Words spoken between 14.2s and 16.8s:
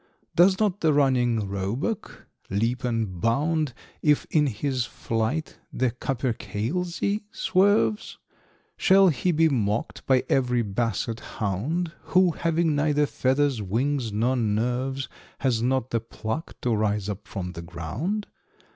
nerves, `Has not the pluck to